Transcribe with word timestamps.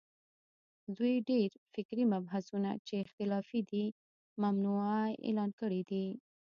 دوی 0.97 1.15
ډېر 1.29 1.49
فکري 1.73 2.03
مبحثونه 2.13 2.71
چې 2.87 2.93
اختلافي 3.05 3.61
دي، 3.71 3.85
ممنوعه 4.43 5.01
اعلان 5.25 5.51
کړي 5.59 5.81
دي 5.89 6.05